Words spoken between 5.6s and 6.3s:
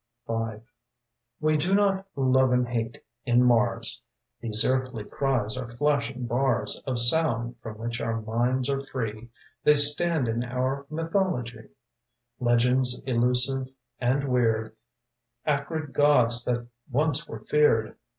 flashing